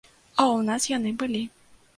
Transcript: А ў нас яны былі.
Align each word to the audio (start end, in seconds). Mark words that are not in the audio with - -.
А 0.41 0.43
ў 0.45 0.65
нас 0.71 0.89
яны 0.97 1.15
былі. 1.25 1.45